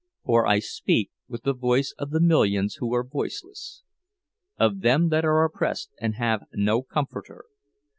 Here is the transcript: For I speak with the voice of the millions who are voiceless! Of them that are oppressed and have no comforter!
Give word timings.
For 0.25 0.47
I 0.47 0.57
speak 0.57 1.11
with 1.27 1.43
the 1.43 1.53
voice 1.53 1.93
of 1.99 2.09
the 2.09 2.19
millions 2.19 2.77
who 2.79 2.91
are 2.95 3.03
voiceless! 3.03 3.83
Of 4.57 4.79
them 4.81 5.09
that 5.09 5.23
are 5.25 5.43
oppressed 5.43 5.91
and 5.99 6.15
have 6.15 6.47
no 6.53 6.81
comforter! 6.81 7.45